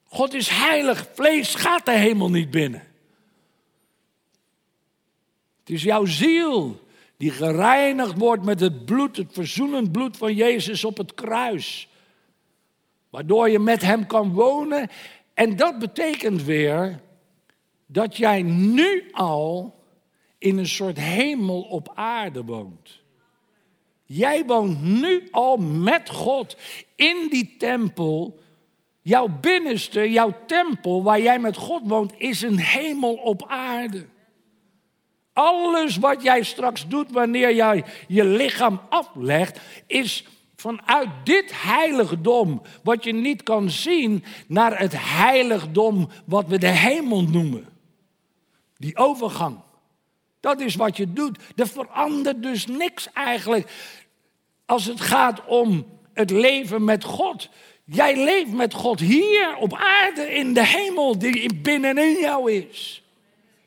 [0.07, 1.07] God is heilig.
[1.13, 2.83] Vlees gaat de hemel niet binnen.
[5.59, 6.89] Het is jouw ziel
[7.21, 11.87] die gereinigd wordt met het bloed, het verzoenend bloed van Jezus op het kruis.
[13.09, 14.89] Waardoor je met Hem kan wonen.
[15.33, 17.01] En dat betekent weer
[17.85, 19.75] dat jij nu al
[20.37, 23.01] in een soort hemel op aarde woont.
[24.03, 26.57] Jij woont nu al met God
[26.95, 28.39] in die tempel.
[29.01, 34.05] Jouw binnenste, jouw tempel waar jij met God woont, is een hemel op aarde.
[35.33, 40.25] Alles wat jij straks doet wanneer jij je lichaam aflegt, is
[40.55, 47.21] vanuit dit heiligdom, wat je niet kan zien, naar het heiligdom wat we de hemel
[47.21, 47.67] noemen.
[48.77, 49.59] Die overgang.
[50.39, 51.37] Dat is wat je doet.
[51.55, 53.71] Er verandert dus niks eigenlijk
[54.65, 57.49] als het gaat om het leven met God.
[57.83, 63.00] Jij leeft met God hier op aarde in de hemel die binnenin jou is.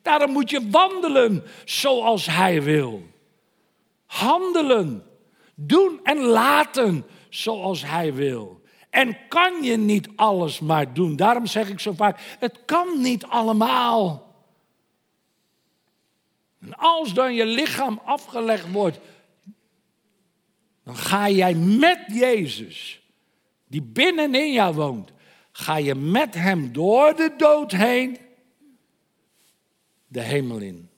[0.05, 3.03] Daarom moet je wandelen zoals Hij wil.
[4.07, 5.07] Handelen,
[5.55, 8.63] doen en laten zoals Hij wil.
[8.91, 11.17] En kan je niet alles maar doen.
[11.17, 14.35] Daarom zeg ik zo vaak, het kan niet allemaal.
[16.61, 18.99] En als dan je lichaam afgelegd wordt,
[20.85, 23.03] dan ga jij met Jezus,
[23.67, 25.13] die binnenin jou woont,
[25.53, 28.19] ga je met Hem door de dood heen
[30.15, 30.89] de hemel in.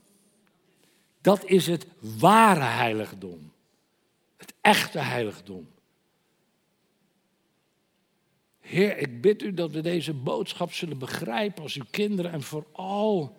[1.20, 1.86] Dat is het
[2.18, 3.52] ware heiligdom.
[4.36, 5.68] Het echte heiligdom.
[8.60, 13.36] Heer, ik bid u dat we deze boodschap zullen begrijpen als uw kinderen en vooral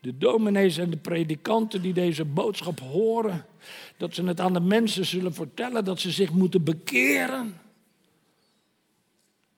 [0.00, 3.46] de dominees en de predikanten die deze boodschap horen,
[3.96, 7.60] dat ze het aan de mensen zullen vertellen dat ze zich moeten bekeren.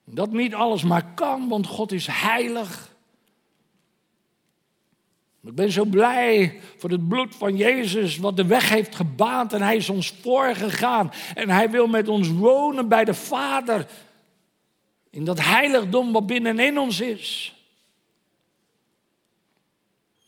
[0.03, 2.95] Dat niet alles maar kan, want God is heilig.
[5.47, 9.61] Ik ben zo blij voor het bloed van Jezus, wat de weg heeft gebaand en
[9.61, 11.11] hij is ons voorgegaan.
[11.35, 13.87] En hij wil met ons wonen bij de Vader,
[15.09, 17.55] in dat heiligdom wat binnenin ons is.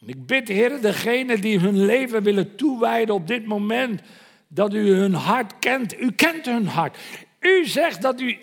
[0.05, 4.01] ik bid, Heer, degene die hun leven willen toewijden op dit moment,
[4.47, 6.01] dat u hun hart kent.
[6.01, 6.97] U kent hun hart.
[7.39, 8.37] U zegt dat u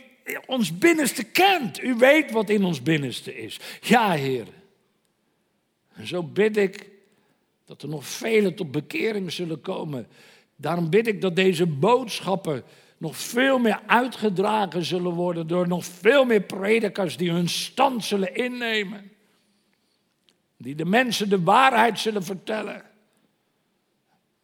[0.47, 1.83] ons binnenste kent.
[1.83, 3.61] U weet wat in ons binnenste is.
[3.81, 4.47] Ja, Heer.
[5.97, 6.91] En zo bid ik
[7.65, 10.07] dat er nog velen tot bekering zullen komen.
[10.57, 12.65] Daarom bid ik dat deze boodschappen
[12.99, 18.35] nog veel meer uitgedragen zullen worden door nog veel meer predikers die hun stand zullen
[18.35, 19.11] innemen.
[20.57, 22.83] Die de mensen de waarheid zullen vertellen.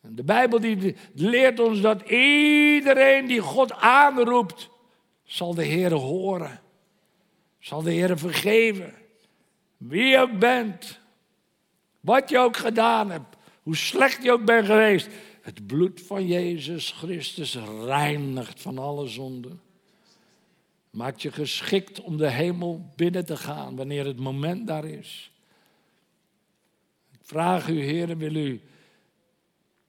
[0.00, 4.68] En de Bijbel die leert ons dat iedereen die God aanroept,
[5.24, 6.60] zal de Heer horen.
[7.58, 8.94] Zal de Heer vergeven.
[9.76, 11.00] Wie ook bent.
[12.02, 13.36] Wat je ook gedaan hebt.
[13.62, 15.08] Hoe slecht je ook bent geweest.
[15.42, 19.60] Het bloed van Jezus Christus reinigt van alle zonden.
[20.90, 25.32] Maakt je geschikt om de hemel binnen te gaan wanneer het moment daar is.
[27.10, 28.60] Ik vraag u, heren, wil u,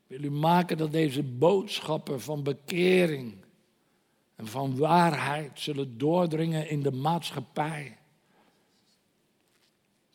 [0.07, 3.35] wil u maken dat deze boodschappen van bekering
[4.35, 7.97] en van waarheid zullen doordringen in de maatschappij.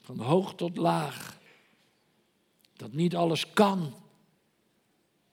[0.01, 1.38] Van hoog tot laag.
[2.79, 3.95] Dat niet alles kan.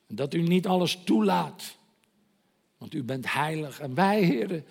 [0.07, 1.77] Dat u niet alles toelaat.
[2.77, 3.79] Want u bent heilig.
[3.79, 4.65] En wij, heren,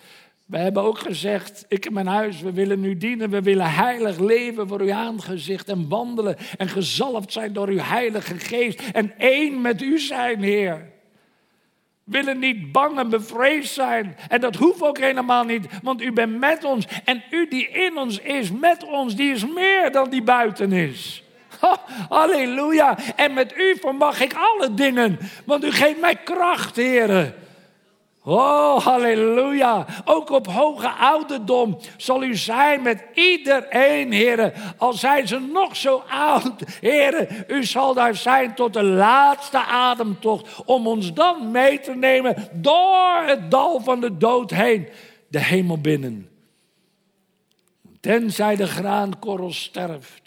[0.45, 3.29] wij hebben ook gezegd, ik en mijn huis, we willen u dienen.
[3.29, 6.37] We willen heilig leven voor uw aangezicht en wandelen.
[6.57, 8.81] En gezalfd zijn door uw heilige geest.
[8.81, 10.93] En één met u zijn, Heer
[12.05, 14.15] willen niet bang en bevreesd zijn.
[14.27, 16.87] En dat hoeft ook helemaal niet, want u bent met ons.
[17.05, 21.24] En u die in ons is, met ons, die is meer dan die buiten is.
[22.09, 22.97] halleluja.
[23.15, 27.35] En met u vermag ik alle dingen, want u geeft mij kracht, heren.
[28.27, 29.85] Oh, halleluja.
[30.05, 34.53] Ook op hoge ouderdom zal u zijn met iedereen, heren.
[34.77, 37.45] Al zijn ze nog zo oud, heren.
[37.47, 40.65] U zal daar zijn tot de laatste ademtocht.
[40.65, 44.87] Om ons dan mee te nemen door het dal van de dood heen.
[45.27, 46.29] De hemel binnen.
[47.99, 50.24] Tenzij de graankorrel sterft,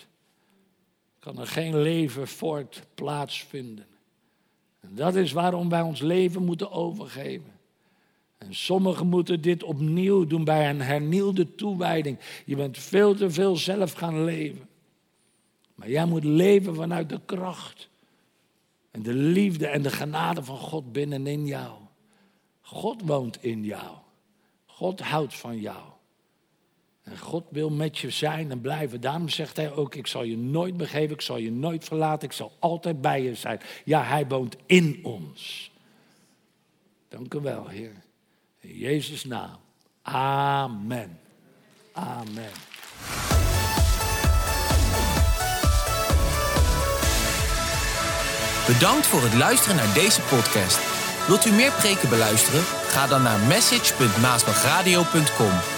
[1.19, 3.87] kan er geen leven voort plaatsvinden.
[4.81, 7.53] En dat is waarom wij ons leven moeten overgeven.
[8.39, 12.19] En sommigen moeten dit opnieuw doen bij een hernieuwde toewijding.
[12.45, 14.69] Je bent veel te veel zelf gaan leven.
[15.75, 17.89] Maar jij moet leven vanuit de kracht.
[18.91, 21.77] En de liefde en de genade van God binnenin jou.
[22.61, 23.97] God woont in jou.
[24.67, 25.83] God houdt van jou.
[27.17, 29.01] God wil met je zijn en blijven.
[29.01, 32.35] Daarom zegt hij ook: Ik zal je nooit begeven, ik zal je nooit verlaten, ik
[32.35, 33.61] zal altijd bij je zijn.
[33.85, 35.71] Ja, hij woont in ons.
[37.09, 37.93] Dank u wel, Heer.
[38.61, 39.57] In Jezus' naam.
[40.03, 41.19] Amen.
[41.93, 42.51] Amen.
[48.67, 50.97] Bedankt voor het luisteren naar deze podcast.
[51.27, 52.63] Wilt u meer preken beluisteren?
[52.63, 55.78] Ga dan naar message.maasbachradio.com.